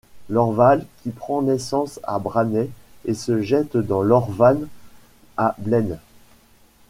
L'Orval 0.31 0.83
qui 1.03 1.11
prend 1.11 1.43
naissance 1.43 1.99
à 2.01 2.17
Brannay 2.17 2.71
et 3.05 3.13
se 3.13 3.39
jette 3.43 3.77
dans 3.77 4.01
l'Orvanne 4.01 4.67
à 5.37 5.53
Blennes. 5.59 5.99